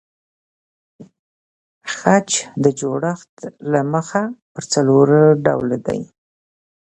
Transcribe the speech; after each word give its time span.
خج 1.95 2.29
د 2.63 2.65
جوړښت 2.79 3.35
له 3.71 3.81
مخه 3.93 4.23
پر 4.53 4.63
څلور 4.73 5.07
ډوله 5.45 5.77
دئ. 5.87 6.01